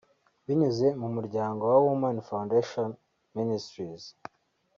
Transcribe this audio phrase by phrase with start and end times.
[0.45, 2.89] binyuze mu muryango wa Women Foundation
[3.37, 4.03] Ministries